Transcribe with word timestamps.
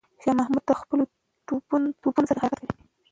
شاه 0.21 0.35
محمود 0.39 0.63
د 0.67 0.71
خپلو 0.81 1.03
توپونو 2.01 2.25
سره 2.29 2.39
حرکت 2.43 2.69
کوي. 2.71 2.85